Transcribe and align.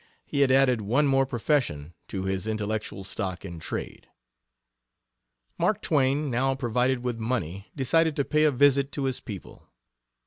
He 0.25 0.39
had 0.39 0.49
added 0.49 0.81
one 0.81 1.05
more 1.05 1.27
profession 1.27 1.93
to 2.07 2.23
his 2.23 2.47
intellectual 2.47 3.03
stock 3.03 3.45
in 3.45 3.59
trade. 3.59 4.07
Mark 5.59 5.79
Twain, 5.79 6.31
now 6.31 6.55
provided 6.55 7.03
with 7.03 7.19
money, 7.19 7.67
decided 7.75 8.15
to 8.15 8.25
pay 8.25 8.45
a 8.45 8.49
visit 8.51 8.91
to 8.93 9.03
his 9.03 9.19
people. 9.19 9.67